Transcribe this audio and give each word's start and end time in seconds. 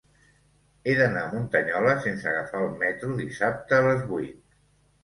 He 0.91 0.95
d'anar 0.99 1.25
a 1.27 1.31
Muntanyola 1.35 1.93
sense 2.09 2.27
agafar 2.33 2.65
el 2.71 2.75
metro 2.83 3.15
dissabte 3.25 3.81
a 3.81 3.89
les 3.91 4.07
vuit. 4.15 4.39